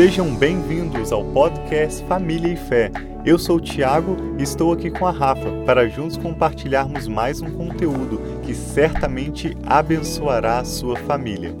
[0.00, 2.92] Sejam bem-vindos ao podcast Família e Fé.
[3.26, 7.50] Eu sou o Tiago e estou aqui com a Rafa para juntos compartilharmos mais um
[7.50, 11.52] conteúdo que certamente abençoará a sua família.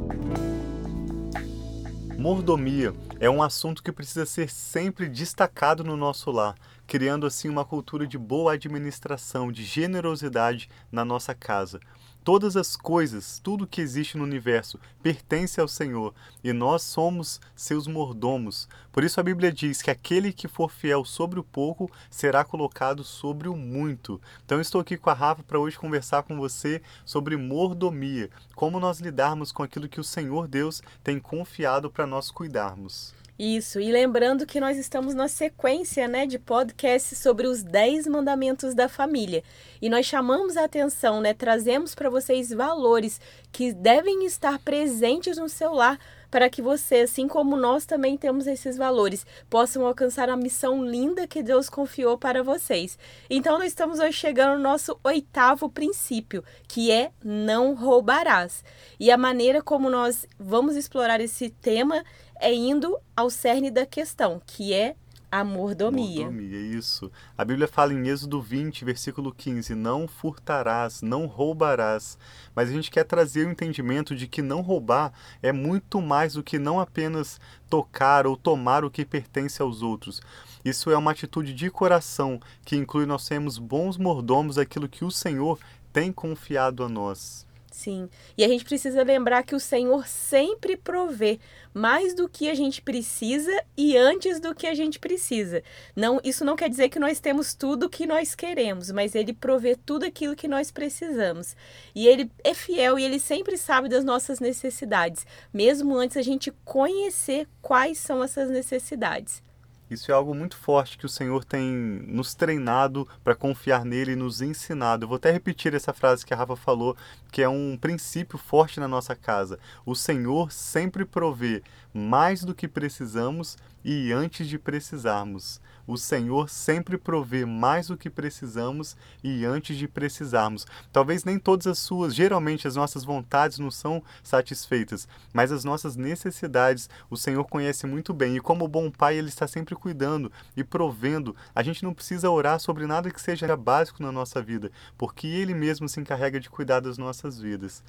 [2.16, 6.54] Mordomia é um assunto que precisa ser sempre destacado no nosso lar,
[6.86, 11.80] criando assim uma cultura de boa administração, de generosidade na nossa casa.
[12.22, 16.14] Todas as coisas, tudo que existe no universo, pertence ao Senhor
[16.44, 18.68] e nós somos seus mordomos.
[18.92, 23.02] Por isso a Bíblia diz que aquele que for fiel sobre o pouco será colocado
[23.02, 24.20] sobre o muito.
[24.44, 29.00] Então estou aqui com a Rafa para hoje conversar com você sobre mordomia, como nós
[29.00, 33.14] lidarmos com aquilo que o Senhor Deus tem confiado para nós cuidarmos.
[33.42, 38.74] Isso, e lembrando que nós estamos na sequência né, de podcasts sobre os 10 mandamentos
[38.74, 39.42] da família.
[39.80, 43.18] E nós chamamos a atenção, né, trazemos para vocês valores
[43.50, 45.98] que devem estar presentes no seu lar
[46.30, 51.26] para que você, assim como nós também temos esses valores, possam alcançar a missão linda
[51.26, 52.98] que Deus confiou para vocês.
[53.28, 58.64] Então, nós estamos hoje chegando no nosso oitavo princípio, que é não roubarás.
[58.98, 62.04] E a maneira como nós vamos explorar esse tema
[62.40, 64.94] é indo ao cerne da questão, que é
[65.30, 66.24] a mordomia.
[66.24, 67.10] Mordomia, isso.
[67.38, 72.18] A Bíblia fala em Êxodo 20, versículo 15: Não furtarás, não roubarás.
[72.54, 76.42] Mas a gente quer trazer o entendimento de que não roubar é muito mais do
[76.42, 80.20] que não apenas tocar ou tomar o que pertence aos outros.
[80.64, 85.10] Isso é uma atitude de coração que inclui nós sermos bons mordomos daquilo que o
[85.10, 85.58] Senhor
[85.92, 87.46] tem confiado a nós.
[87.70, 88.08] Sim.
[88.36, 91.38] E a gente precisa lembrar que o Senhor sempre provê
[91.72, 95.62] mais do que a gente precisa e antes do que a gente precisa.
[95.94, 99.32] Não, isso não quer dizer que nós temos tudo o que nós queremos, mas ele
[99.32, 101.56] provê tudo aquilo que nós precisamos.
[101.94, 106.52] E ele é fiel e ele sempre sabe das nossas necessidades, mesmo antes a gente
[106.64, 109.42] conhecer quais são essas necessidades.
[109.90, 111.64] Isso é algo muito forte que o Senhor tem
[112.06, 115.04] nos treinado para confiar nele e nos ensinado.
[115.04, 116.96] Eu vou até repetir essa frase que a Rafa falou,
[117.32, 119.58] que é um princípio forte na nossa casa.
[119.84, 121.60] O Senhor sempre provê
[121.92, 125.60] mais do que precisamos e antes de precisarmos.
[125.86, 130.66] O Senhor sempre provê mais do que precisamos e antes de precisarmos.
[130.92, 135.96] Talvez nem todas as suas, geralmente as nossas vontades não são satisfeitas, mas as nossas
[135.96, 138.36] necessidades o Senhor conhece muito bem.
[138.36, 141.34] E como bom pai, ele está sempre cuidando e provendo.
[141.54, 145.54] A gente não precisa orar sobre nada que seja básico na nossa vida, porque ele
[145.54, 147.82] mesmo se encarrega de cuidar das nossas vidas.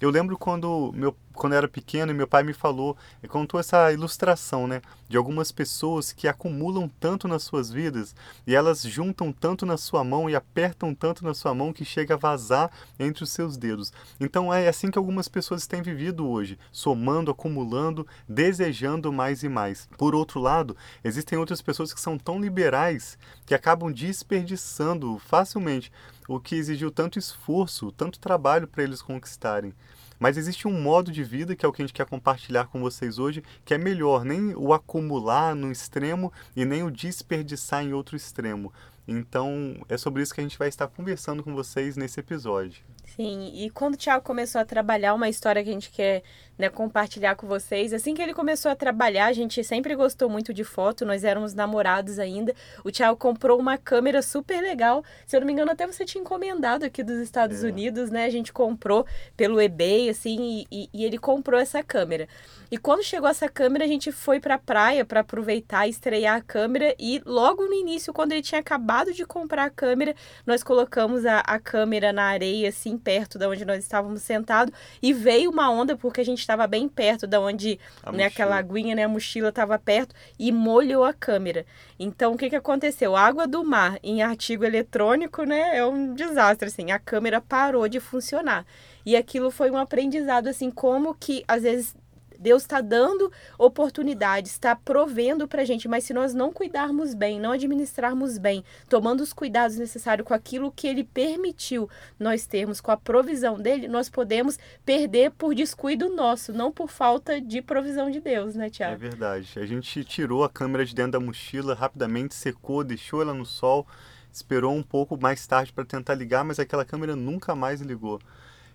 [0.00, 2.96] Eu lembro quando, meu, quando eu era pequeno e meu pai me falou,
[3.28, 4.80] contou essa ilustração, né?
[5.08, 8.14] De algumas pessoas que acumulam tanto nas suas vidas
[8.46, 12.14] e elas juntam tanto na sua mão e apertam tanto na sua mão que chega
[12.14, 13.92] a vazar entre os seus dedos.
[14.20, 19.88] Então é assim que algumas pessoas têm vivido hoje, somando, acumulando, desejando mais e mais.
[19.96, 25.90] Por outro lado, existem outras pessoas que são tão liberais que acabam desperdiçando facilmente
[26.28, 29.72] o que exigiu tanto esforço, tanto trabalho para eles conquistarem.
[30.20, 32.80] Mas existe um modo de vida, que é o que a gente quer compartilhar com
[32.80, 37.94] vocês hoje, que é melhor, nem o acumular no extremo e nem o desperdiçar em
[37.94, 38.72] outro extremo.
[39.06, 42.82] Então, é sobre isso que a gente vai estar conversando com vocês nesse episódio.
[43.20, 46.22] Sim, e quando o Thiago começou a trabalhar uma história que a gente quer
[46.56, 50.54] né, compartilhar com vocês, assim que ele começou a trabalhar, a gente sempre gostou muito
[50.54, 52.54] de foto, nós éramos namorados ainda.
[52.84, 55.02] O Thiago comprou uma câmera super legal.
[55.26, 57.66] Se eu não me engano, até você tinha encomendado aqui dos Estados é.
[57.66, 58.24] Unidos, né?
[58.24, 59.04] A gente comprou
[59.36, 62.28] pelo eBay, assim, e, e ele comprou essa câmera.
[62.70, 66.40] E quando chegou essa câmera, a gente foi pra praia para aproveitar e estrear a
[66.42, 66.94] câmera.
[66.98, 70.14] E logo no início, quando ele tinha acabado de comprar a câmera,
[70.46, 74.74] nós colocamos a, a câmera na areia, assim, perto da onde nós estávamos sentados.
[75.00, 77.80] E veio uma onda, porque a gente estava bem perto da onde
[78.12, 81.64] né, aquela aguinha, né, a mochila estava perto, e molhou a câmera.
[81.98, 83.16] Então, o que, que aconteceu?
[83.16, 86.90] Água do mar em artigo eletrônico, né, é um desastre, assim.
[86.90, 88.66] A câmera parou de funcionar.
[89.06, 91.96] E aquilo foi um aprendizado, assim, como que às vezes
[92.38, 97.40] Deus está dando oportunidades, está provendo para a gente, mas se nós não cuidarmos bem,
[97.40, 102.90] não administrarmos bem, tomando os cuidados necessários com aquilo que Ele permitiu nós termos, com
[102.90, 108.20] a provisão dele, nós podemos perder por descuido nosso, não por falta de provisão de
[108.20, 108.94] Deus, né, Tiago?
[108.94, 109.58] É verdade.
[109.58, 113.86] A gente tirou a câmera de dentro da mochila, rapidamente secou, deixou ela no sol,
[114.32, 118.20] esperou um pouco mais tarde para tentar ligar, mas aquela câmera nunca mais ligou.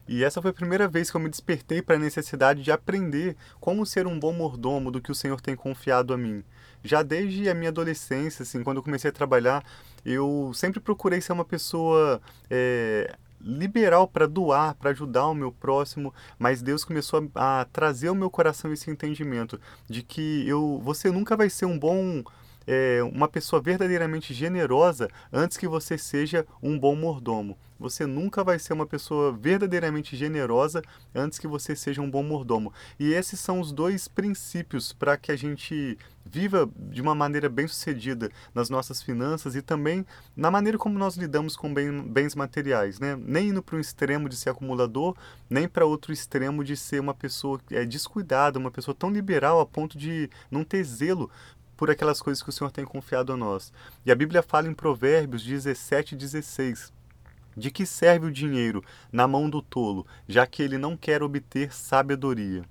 [0.08, 3.36] E essa foi a primeira vez que eu me despertei para a necessidade de aprender
[3.60, 6.44] como ser um bom mordomo do que o Senhor tem confiado a mim.
[6.84, 9.64] Já desde a minha adolescência, assim, quando eu comecei a trabalhar,
[10.06, 16.14] eu sempre procurei ser uma pessoa é, liberal para doar, para ajudar o meu próximo,
[16.38, 19.60] mas Deus começou a, a trazer ao meu coração esse entendimento
[19.90, 22.24] de que eu, você nunca vai ser um bom
[22.66, 27.58] é, uma pessoa verdadeiramente generosa antes que você seja um bom mordomo.
[27.84, 30.82] Você nunca vai ser uma pessoa verdadeiramente generosa
[31.14, 32.72] antes que você seja um bom mordomo.
[32.98, 37.68] E esses são os dois princípios para que a gente viva de uma maneira bem
[37.68, 43.20] sucedida nas nossas finanças e também na maneira como nós lidamos com bens materiais, né?
[43.20, 45.14] Nem indo para um extremo de ser acumulador,
[45.50, 49.66] nem para outro extremo de ser uma pessoa é, descuidada, uma pessoa tão liberal a
[49.66, 51.30] ponto de não ter zelo
[51.76, 53.74] por aquelas coisas que o Senhor tem confiado a nós.
[54.06, 57.03] E a Bíblia fala em Provérbios 17 e 16.
[57.56, 61.74] De que serve o dinheiro na mão do tolo, já que ele não quer obter
[61.74, 62.64] sabedoria?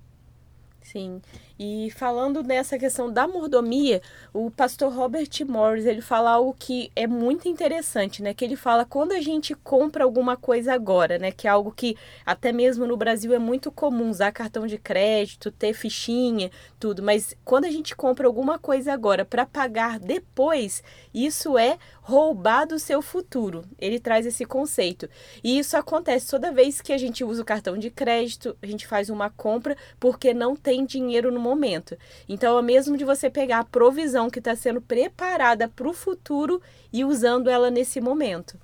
[0.83, 1.23] Sim.
[1.59, 4.03] E falando nessa questão da mordomia,
[4.33, 8.35] o pastor Robert Morris, ele fala algo que é muito interessante, né?
[8.35, 11.31] Que ele fala quando a gente compra alguma coisa agora, né?
[11.31, 11.97] Que é algo que
[12.27, 16.51] até mesmo no Brasil é muito comum, usar cartão de crédito, ter fichinha,
[16.81, 17.03] tudo.
[17.03, 20.83] Mas quando a gente compra alguma coisa agora para pagar depois,
[21.15, 23.65] isso é roubar do seu futuro.
[23.79, 25.09] Ele traz esse conceito.
[25.43, 28.87] E isso acontece toda vez que a gente usa o cartão de crédito, a gente
[28.87, 31.97] faz uma compra porque não tem dinheiro no momento.
[32.29, 36.61] Então, é mesmo de você pegar a provisão que está sendo preparada para o futuro
[36.93, 38.59] e usando ela nesse momento.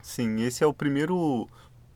[0.00, 1.48] Sim, esse é o primeiro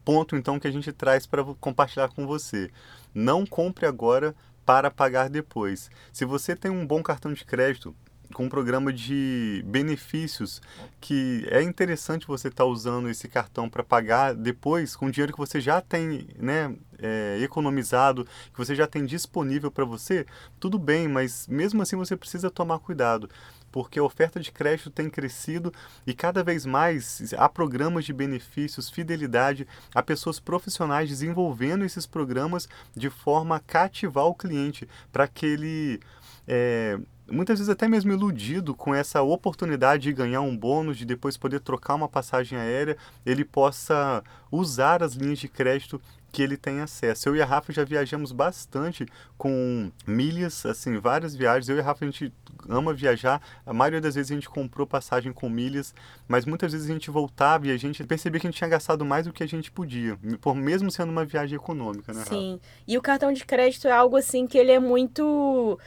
[0.04, 2.70] ponto então que a gente traz para compartilhar com você.
[3.14, 4.34] Não compre agora
[4.64, 5.90] para pagar depois.
[6.12, 7.94] Se você tem um bom cartão de crédito,
[8.32, 10.60] com um programa de benefícios
[11.00, 15.38] que é interessante você estar tá usando esse cartão para pagar depois com dinheiro que
[15.38, 20.26] você já tem né, é, economizado, que você já tem disponível para você,
[20.60, 23.28] tudo bem, mas mesmo assim você precisa tomar cuidado
[23.70, 25.72] porque a oferta de crédito tem crescido
[26.06, 32.68] e cada vez mais há programas de benefícios, fidelidade, há pessoas profissionais desenvolvendo esses programas
[32.96, 36.00] de forma a cativar o cliente para que ele
[36.46, 36.98] é,
[37.30, 41.60] muitas vezes até mesmo iludido com essa oportunidade de ganhar um bônus, de depois poder
[41.60, 47.28] trocar uma passagem aérea, ele possa usar as linhas de crédito que ele tem acesso.
[47.28, 51.68] Eu e a Rafa já viajamos bastante com milhas, assim, várias viagens.
[51.68, 52.32] Eu e a Rafa a gente
[52.68, 53.40] ama viajar.
[53.64, 55.94] A maioria das vezes a gente comprou passagem com milhas,
[56.26, 59.04] mas muitas vezes a gente voltava e a gente percebia que a gente tinha gastado
[59.04, 62.24] mais do que a gente podia, por mesmo sendo uma viagem econômica, né?
[62.28, 62.52] Sim.
[62.52, 62.64] Rafa?
[62.86, 65.78] E o cartão de crédito é algo assim que ele é muito,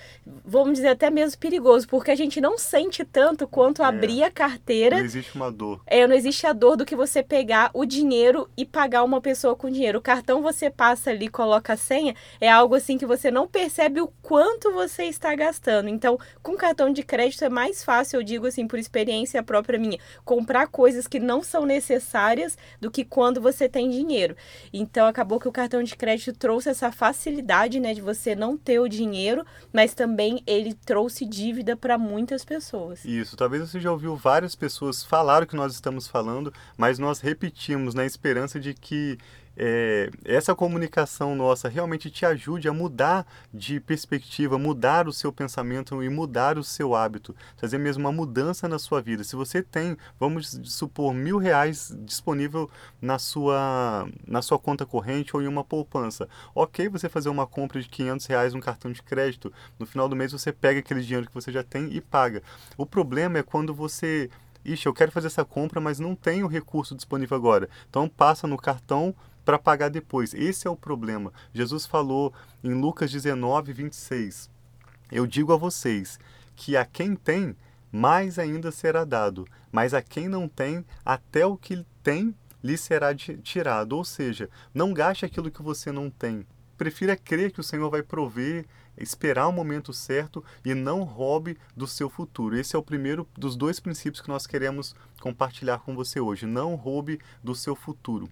[0.46, 3.86] vamos dizer até mesmo perigoso, porque a gente não sente tanto quanto é.
[3.86, 4.98] abrir a carteira.
[4.98, 5.82] Não existe uma dor.
[5.86, 9.56] É, não existe a dor do que você pegar o dinheiro e pagar uma pessoa
[9.56, 10.00] com dinheiro.
[10.00, 14.00] O cartão você passa ali, coloca a senha, é algo assim que você não percebe
[14.00, 15.90] o quanto você está gastando.
[15.90, 19.98] Então, com cartão de crédito é mais fácil, eu digo assim, por experiência própria minha,
[20.24, 24.36] comprar coisas que não são necessárias do que quando você tem dinheiro.
[24.72, 28.80] Então acabou que o cartão de crédito trouxe essa facilidade, né, de você não ter
[28.80, 29.44] o dinheiro,
[29.74, 33.04] mas também ele trouxe dívida para muitas pessoas.
[33.06, 37.20] Isso, talvez você já ouviu várias pessoas falar o que nós estamos falando, mas nós
[37.20, 39.18] repetimos na esperança de que
[39.56, 46.02] é, essa comunicação nossa realmente te ajude a mudar de perspectiva, mudar o seu pensamento
[46.02, 49.24] e mudar o seu hábito, fazer mesmo uma mudança na sua vida.
[49.24, 52.70] Se você tem, vamos supor, mil reais disponível
[53.02, 57.82] na sua, na sua conta corrente ou em uma poupança, ok você fazer uma compra
[57.82, 61.28] de 500 reais no cartão de crédito, no final do mês você pega aquele dinheiro
[61.28, 62.42] que você já tem e paga.
[62.78, 64.30] O problema é quando você
[64.64, 67.68] Ixi, eu quero fazer essa compra, mas não tenho recurso disponível agora.
[67.90, 70.34] Então passa no cartão para pagar depois.
[70.34, 71.32] Esse é o problema.
[71.54, 72.34] Jesus falou
[72.64, 74.50] em Lucas 19, 26.
[75.12, 76.20] Eu digo a vocês
[76.56, 77.56] que a quem tem,
[77.92, 82.34] mais ainda será dado, mas a quem não tem, até o que tem
[82.64, 83.94] lhe será tirado.
[83.94, 86.46] Ou seja, não gaste aquilo que você não tem.
[86.78, 88.66] Prefira crer que o Senhor vai prover,
[88.98, 92.58] esperar o momento certo e não roube do seu futuro.
[92.58, 96.46] Esse é o primeiro dos dois princípios que nós queremos compartilhar com você hoje.
[96.46, 98.30] Não roube do seu futuro.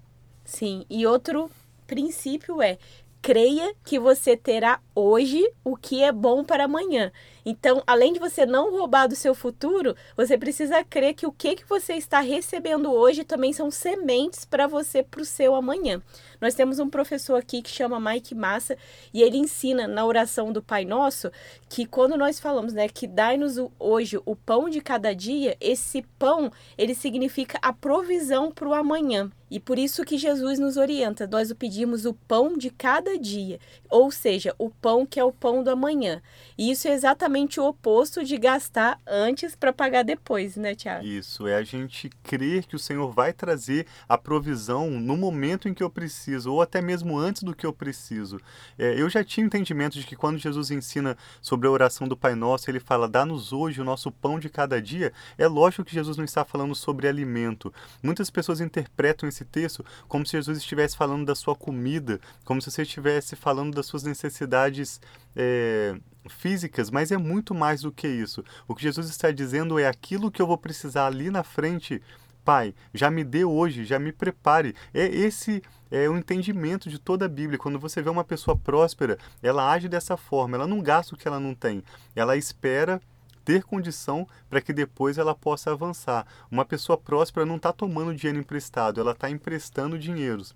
[0.50, 1.48] Sim, e outro
[1.86, 2.80] princípio é
[3.22, 7.12] creia que você terá hoje o que é bom para amanhã.
[7.46, 11.56] Então, além de você não roubar do seu futuro, você precisa crer que o que,
[11.56, 16.02] que você está recebendo hoje também são sementes para você para o seu amanhã.
[16.42, 18.78] Nós temos um professor aqui que chama Mike Massa
[19.14, 21.32] e ele ensina na oração do Pai Nosso
[21.68, 26.52] que quando nós falamos, né, que dai-nos hoje o pão de cada dia, esse pão,
[26.78, 29.30] ele significa a provisão para o amanhã.
[29.52, 33.60] E por isso que Jesus nos orienta, nós o pedimos o pão de cada dia,
[33.90, 36.22] ou seja, o pão que é o pão do amanhã.
[36.58, 41.06] E isso é exatamente o oposto de gastar antes para pagar depois, né, Tiago?
[41.06, 45.74] Isso, é a gente crer que o Senhor vai trazer a provisão no momento em
[45.74, 48.40] que eu preciso, ou até mesmo antes do que eu preciso.
[48.78, 52.36] É, eu já tinha entendimento de que quando Jesus ensina sobre a oração do Pai
[52.36, 55.14] Nosso, ele fala, dá-nos hoje o nosso pão de cada dia.
[55.38, 57.74] É lógico que Jesus não está falando sobre alimento.
[58.02, 62.72] Muitas pessoas interpretam esse texto como se Jesus estivesse falando da sua comida, como se
[62.72, 65.00] você estivesse falando das suas necessidades
[65.36, 65.96] é,
[66.28, 68.44] físicas, mas é muito mais do que isso.
[68.68, 72.02] O que Jesus está dizendo é aquilo que eu vou precisar ali na frente.
[72.44, 74.76] Pai, já me dê hoje, já me prepare.
[74.94, 75.62] É esse
[75.92, 77.58] é o entendimento de toda a Bíblia.
[77.58, 81.28] Quando você vê uma pessoa próspera, ela age dessa forma, ela não gasta o que
[81.28, 81.84] ela não tem.
[82.16, 83.02] Ela espera
[83.44, 86.26] ter condição para que depois ela possa avançar.
[86.52, 90.56] Uma pessoa próspera não está tomando dinheiro emprestado, ela está emprestando dinheiros.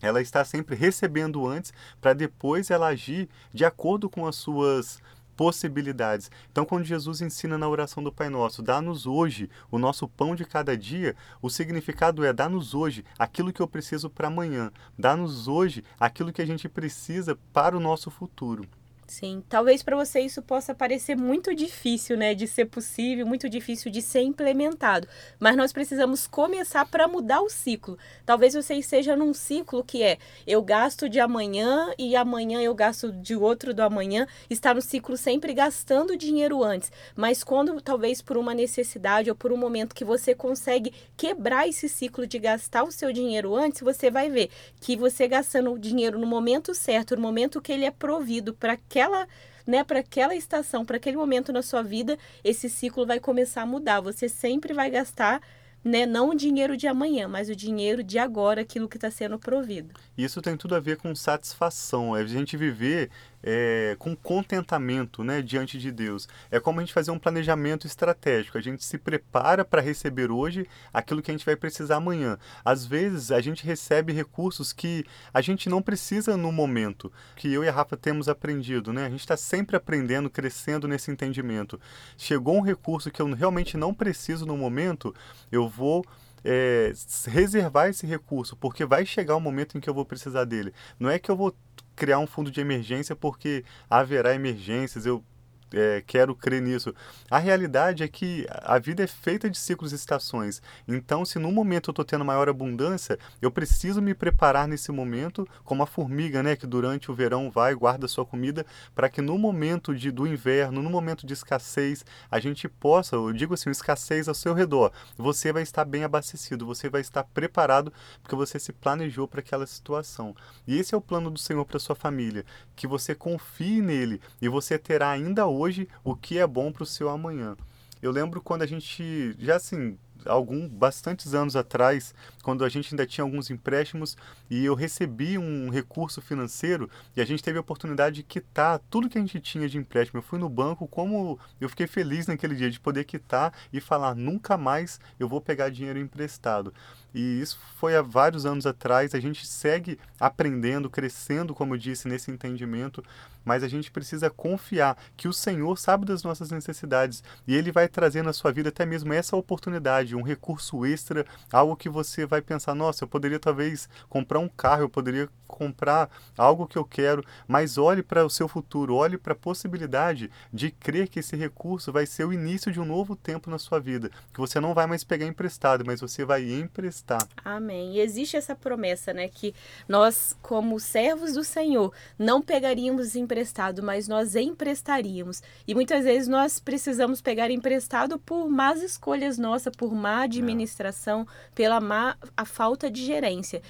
[0.00, 5.00] Ela está sempre recebendo antes para depois ela agir de acordo com as suas
[5.36, 6.30] possibilidades.
[6.50, 10.44] Então, quando Jesus ensina na oração do Pai Nosso, dá-nos hoje o nosso pão de
[10.44, 15.84] cada dia, o significado é dá-nos hoje aquilo que eu preciso para amanhã, dá-nos hoje
[16.00, 18.66] aquilo que a gente precisa para o nosso futuro.
[19.08, 23.88] Sim, talvez para você isso possa parecer muito difícil, né, de ser possível, muito difícil
[23.88, 25.06] de ser implementado,
[25.38, 27.96] mas nós precisamos começar para mudar o ciclo.
[28.26, 33.12] Talvez você esteja num ciclo que é eu gasto de amanhã e amanhã eu gasto
[33.12, 38.36] de outro do amanhã, está no ciclo sempre gastando dinheiro antes, mas quando talvez por
[38.36, 42.90] uma necessidade ou por um momento que você consegue quebrar esse ciclo de gastar o
[42.90, 47.22] seu dinheiro antes, você vai ver que você gastando o dinheiro no momento certo, no
[47.22, 49.28] momento que ele é provido para aquela
[49.66, 53.66] né, para aquela estação, para aquele momento na sua vida, esse ciclo vai começar a
[53.66, 54.00] mudar.
[54.00, 55.40] Você sempre vai gastar
[55.82, 59.38] né, não o dinheiro de amanhã, mas o dinheiro de agora, aquilo que está sendo
[59.38, 59.94] provido.
[60.16, 63.10] Isso tem tudo a ver com satisfação, é a gente viver
[63.48, 66.28] é, com contentamento né, diante de Deus.
[66.50, 68.58] É como a gente fazer um planejamento estratégico.
[68.58, 72.36] A gente se prepara para receber hoje aquilo que a gente vai precisar amanhã.
[72.64, 77.62] Às vezes a gente recebe recursos que a gente não precisa no momento, que eu
[77.62, 78.92] e a Rafa temos aprendido.
[78.92, 79.06] Né?
[79.06, 81.80] A gente está sempre aprendendo, crescendo nesse entendimento.
[82.18, 85.14] Chegou um recurso que eu realmente não preciso no momento,
[85.52, 86.04] eu vou
[86.44, 86.92] é,
[87.28, 90.72] reservar esse recurso, porque vai chegar o um momento em que eu vou precisar dele.
[90.98, 91.54] Não é que eu vou
[91.96, 95.24] criar um fundo de emergência porque haverá emergências, eu
[95.72, 96.94] é, quero crer nisso.
[97.30, 100.62] A realidade é que a vida é feita de ciclos e estações.
[100.86, 105.46] Então, se no momento eu estou tendo maior abundância, eu preciso me preparar nesse momento,
[105.64, 109.20] como a formiga, né, que durante o verão vai e guarda sua comida, para que
[109.20, 113.70] no momento de, do inverno, no momento de escassez, a gente possa, eu digo assim,
[113.70, 117.92] escassez ao seu redor, você vai estar bem abastecido, você vai estar preparado,
[118.22, 120.34] porque você se planejou para aquela situação.
[120.66, 122.44] E esse é o plano do Senhor para sua família,
[122.74, 125.55] que você confie nele e você terá ainda hoje
[126.04, 127.56] o que é bom para o seu amanhã.
[128.02, 132.14] Eu lembro quando a gente, já assim, algum bastantes anos atrás,
[132.46, 134.16] quando a gente ainda tinha alguns empréstimos
[134.48, 139.08] e eu recebi um recurso financeiro e a gente teve a oportunidade de quitar tudo
[139.08, 140.20] que a gente tinha de empréstimo.
[140.20, 144.14] Eu fui no banco, como eu fiquei feliz naquele dia de poder quitar e falar
[144.14, 146.72] nunca mais eu vou pegar dinheiro emprestado.
[147.16, 149.14] E isso foi há vários anos atrás.
[149.14, 153.02] A gente segue aprendendo, crescendo, como eu disse, nesse entendimento,
[153.42, 157.88] mas a gente precisa confiar que o Senhor sabe das nossas necessidades e Ele vai
[157.88, 162.35] trazer na sua vida até mesmo essa oportunidade, um recurso extra, algo que você vai
[162.42, 167.24] pensar: nossa, eu poderia talvez comprar um carro, eu poderia comprar algo que eu quero,
[167.46, 171.92] mas olhe para o seu futuro, olhe para a possibilidade de crer que esse recurso
[171.92, 174.86] vai ser o início de um novo tempo na sua vida, que você não vai
[174.86, 177.26] mais pegar emprestado, mas você vai emprestar.
[177.44, 177.94] Amém.
[177.94, 179.54] E existe essa promessa, né, que
[179.88, 185.42] nós, como servos do Senhor, não pegaríamos emprestado, mas nós emprestaríamos.
[185.66, 191.50] E muitas vezes nós precisamos pegar emprestado por más escolhas nossas, por má administração, é.
[191.54, 193.62] pela má a falta de gerência.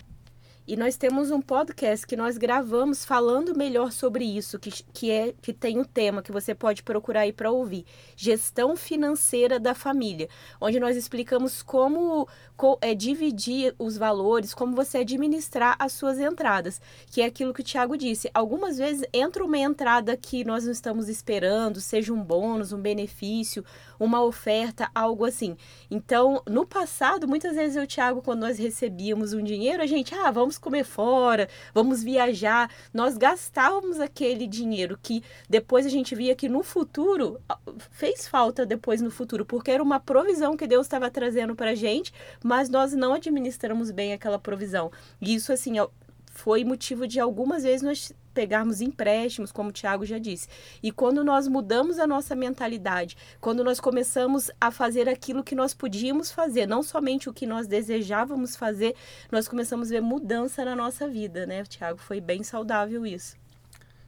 [0.67, 5.33] E nós temos um podcast que nós gravamos falando melhor sobre isso, que, que, é,
[5.41, 9.77] que tem o um tema que você pode procurar aí para ouvir: Gestão Financeira da
[9.77, 10.29] Família,
[10.61, 12.27] onde nós explicamos como,
[12.81, 16.81] é, dividir os valores, como você administrar as suas entradas,
[17.13, 18.29] que é aquilo que o Tiago disse.
[18.35, 23.65] Algumas vezes entra uma entrada que nós não estamos esperando, seja um bônus, um benefício,
[23.99, 25.57] uma oferta, algo assim.
[25.91, 30.15] Então, no passado, muitas vezes eu o Tiago, quando nós recebíamos um dinheiro, a gente,
[30.15, 32.69] ah, vamos comer fora, vamos viajar.
[32.93, 37.41] Nós gastávamos aquele dinheiro que depois a gente via que no futuro
[37.93, 41.75] fez falta depois no futuro, porque era uma provisão que Deus estava trazendo para a
[41.75, 42.12] gente,
[42.43, 44.91] mas nós não administramos bem aquela provisão.
[45.21, 45.75] E isso, assim,
[46.26, 50.47] foi motivo de algumas vezes nós pegarmos empréstimos, como o Tiago já disse.
[50.83, 55.73] E quando nós mudamos a nossa mentalidade, quando nós começamos a fazer aquilo que nós
[55.73, 58.95] podíamos fazer, não somente o que nós desejávamos fazer,
[59.33, 61.99] nós começamos a ver mudança na nossa vida, né, Tiago?
[61.99, 63.38] Foi bem saudável isso.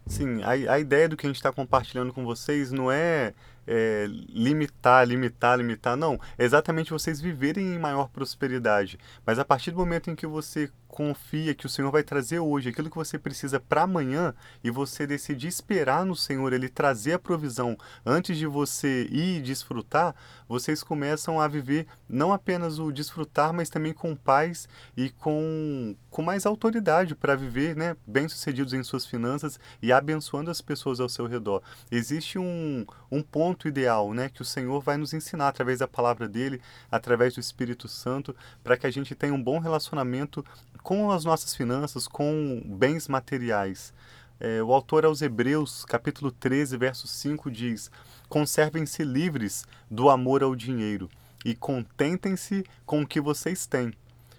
[0.07, 3.33] Sim, a, a ideia do que a gente está compartilhando com vocês não é
[3.69, 5.95] é, limitar, limitar, limitar.
[5.95, 8.99] Não, é exatamente vocês viverem em maior prosperidade.
[9.27, 12.71] Mas a partir do momento em que você confia que o Senhor vai trazer hoje
[12.71, 14.35] aquilo que você precisa para amanhã
[14.65, 20.15] e você decide esperar no Senhor, Ele trazer a provisão antes de você ir desfrutar,
[20.49, 26.23] vocês começam a viver não apenas o desfrutar, mas também com paz e com, com
[26.23, 31.27] mais autoridade para viver né, bem-sucedidos em suas finanças e abençoando as pessoas ao seu
[31.27, 31.63] redor.
[31.91, 36.29] Existe um, um ponto ideal né, que o Senhor vai nos ensinar através da palavra
[36.29, 36.61] dele,
[36.91, 40.45] através do Espírito Santo, para que a gente tenha um bom relacionamento
[40.83, 43.93] com as nossas finanças, com bens materiais.
[44.39, 47.91] É, o autor aos Hebreus, capítulo 13, verso 5, diz:
[48.29, 51.11] Conservem-se livres do amor ao dinheiro
[51.45, 53.93] e contentem-se com o que vocês têm,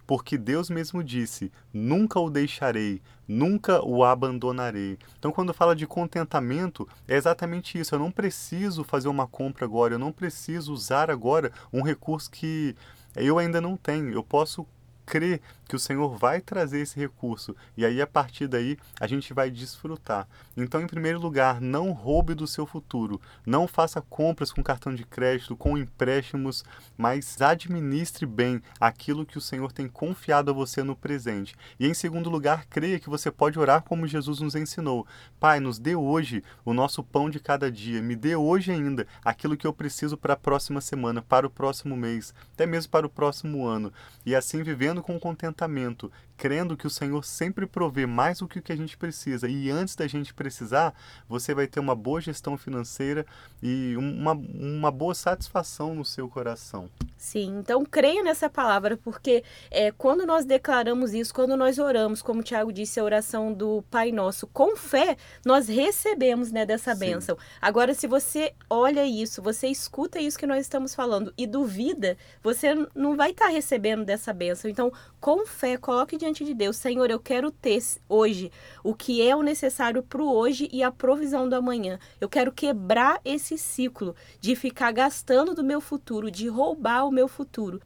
[0.10, 4.98] porque Deus mesmo disse: Nunca o deixarei, nunca o abandonarei.
[5.20, 7.94] Então, quando fala de contentamento, é exatamente isso.
[7.94, 12.76] Eu não preciso fazer uma compra agora, eu não preciso usar agora um recurso que
[13.16, 14.12] eu ainda não tenho.
[14.12, 14.66] Eu posso
[15.10, 19.34] crer que o Senhor vai trazer esse recurso e aí a partir daí a gente
[19.34, 20.28] vai desfrutar.
[20.56, 25.04] Então, em primeiro lugar, não roube do seu futuro, não faça compras com cartão de
[25.04, 26.64] crédito, com empréstimos,
[26.98, 31.56] mas administre bem aquilo que o Senhor tem confiado a você no presente.
[31.80, 35.08] E em segundo lugar, creia que você pode orar como Jesus nos ensinou.
[35.40, 39.58] Pai, nos dê hoje o nosso pão de cada dia, me dê hoje ainda aquilo
[39.58, 43.10] que eu preciso para a próxima semana, para o próximo mês, até mesmo para o
[43.10, 43.94] próximo ano.
[44.26, 48.62] E assim vivendo com contentamento, crendo que o Senhor sempre provê mais do que o
[48.62, 49.50] que a gente precisa.
[49.50, 50.94] E antes da gente precisar,
[51.28, 53.26] você vai ter uma boa gestão financeira
[53.62, 56.90] e uma, uma boa satisfação no seu coração.
[57.18, 62.40] Sim, então creia nessa palavra, porque é, quando nós declaramos isso, quando nós oramos, como
[62.40, 67.00] o Tiago disse, a oração do Pai Nosso, com fé, nós recebemos né, dessa Sim.
[67.02, 67.38] bênção.
[67.62, 72.74] Agora, se você olha isso, você escuta isso que nós estamos falando e duvida, você
[72.96, 74.72] não vai estar recebendo dessa bênção.
[74.72, 78.52] Então, com fé, coloque diante de Deus, Senhor, eu quero ter hoje
[78.84, 81.98] o que é o necessário para o hoje e a provisão do amanhã.
[82.22, 87.28] Eu quero quebrar esse ciclo de ficar gastando do meu futuro, de roubar o meu
[87.28, 87.82] futuro.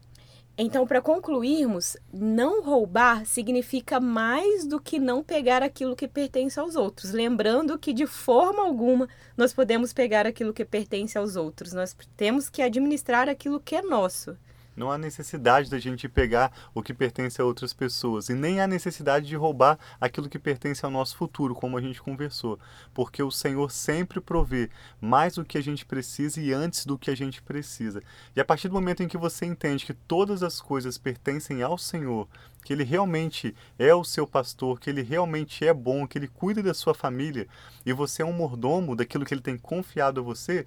[0.58, 6.76] Então, para concluirmos, não roubar significa mais do que não pegar aquilo que pertence aos
[6.76, 7.10] outros.
[7.10, 11.72] Lembrando que, de forma alguma, nós podemos pegar aquilo que pertence aos outros.
[11.72, 14.36] Nós temos que administrar aquilo que é nosso.
[14.76, 18.66] Não há necessidade da gente pegar o que pertence a outras pessoas e nem há
[18.66, 22.58] necessidade de roubar aquilo que pertence ao nosso futuro, como a gente conversou,
[22.92, 27.10] porque o Senhor sempre provê mais do que a gente precisa e antes do que
[27.10, 28.02] a gente precisa.
[28.34, 31.78] E a partir do momento em que você entende que todas as coisas pertencem ao
[31.78, 32.28] Senhor,
[32.64, 36.62] que ele realmente é o seu pastor, que ele realmente é bom, que ele cuida
[36.62, 37.46] da sua família
[37.84, 40.66] e você é um mordomo daquilo que ele tem confiado a você,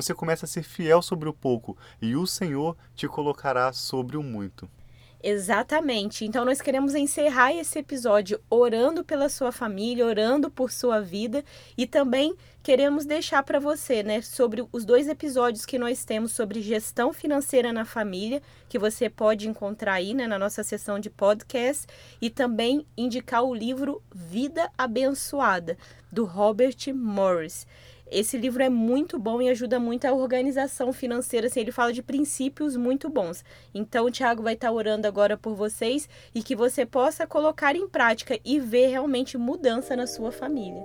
[0.00, 4.22] você começa a ser fiel sobre o pouco e o Senhor te colocará sobre o
[4.22, 4.68] muito.
[5.20, 6.24] Exatamente.
[6.24, 11.44] Então nós queremos encerrar esse episódio orando pela sua família, orando por sua vida
[11.76, 16.60] e também queremos deixar para você, né, sobre os dois episódios que nós temos sobre
[16.60, 21.86] gestão financeira na família, que você pode encontrar aí, né, na nossa sessão de podcast
[22.20, 25.76] e também indicar o livro Vida Abençoada
[26.12, 27.66] do Robert Morris.
[28.10, 31.46] Esse livro é muito bom e ajuda muito a organização financeira.
[31.46, 33.44] Assim, ele fala de princípios muito bons.
[33.74, 37.86] Então, o Tiago vai estar orando agora por vocês e que você possa colocar em
[37.86, 40.82] prática e ver realmente mudança na sua família.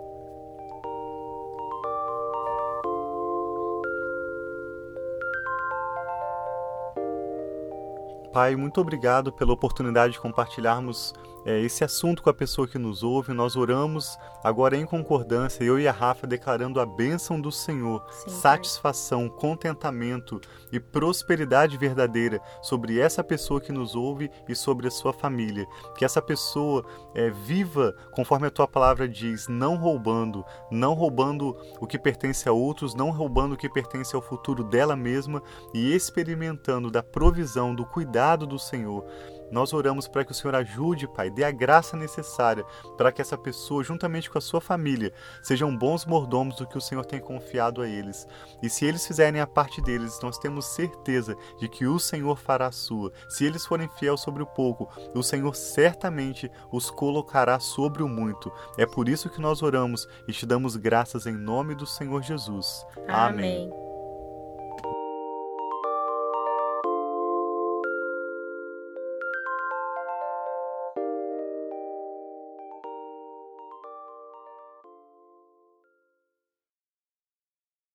[8.34, 11.14] Pai, muito obrigado pela oportunidade de compartilharmos
[11.46, 13.34] é, esse assunto com a pessoa que nos ouve.
[13.34, 18.30] Nós oramos agora em concordância, eu e a Rafa declarando a bênção do Senhor, Sim,
[18.30, 19.40] satisfação, pai.
[19.40, 20.40] contentamento
[20.72, 25.66] e prosperidade verdadeira sobre essa pessoa que nos ouve e sobre a sua família.
[25.98, 31.88] Que essa pessoa é, viva conforme a tua palavra diz, não roubando, não roubando o
[31.88, 35.42] que pertence a outros, não roubando o que pertence ao futuro dela mesma
[35.74, 39.06] e experimentando da provisão, do cuidado do Senhor
[39.54, 42.66] Nós oramos para que o Senhor ajude, Pai, dê a graça necessária
[42.98, 45.14] para que essa pessoa, juntamente com a sua família,
[45.44, 48.28] sejam bons mordomos do que o Senhor tem confiado a eles.
[48.64, 52.66] E se eles fizerem a parte deles, nós temos certeza de que o Senhor fará
[52.66, 53.14] a sua.
[53.30, 58.52] Se eles forem fiel sobre o pouco, o Senhor certamente os colocará sobre o muito.
[58.76, 62.84] É por isso que nós oramos e te damos graças em nome do Senhor Jesus.
[63.08, 63.70] Amém.
[63.70, 63.83] Amém.